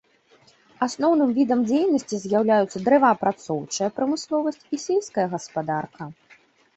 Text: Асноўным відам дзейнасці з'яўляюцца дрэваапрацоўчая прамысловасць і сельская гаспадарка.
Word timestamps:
Асноўным 0.85 1.33
відам 1.39 1.59
дзейнасці 1.67 2.15
з'яўляюцца 2.21 2.77
дрэваапрацоўчая 2.87 3.89
прамысловасць 3.99 4.65
і 4.77 4.81
сельская 4.87 5.27
гаспадарка. 5.35 6.03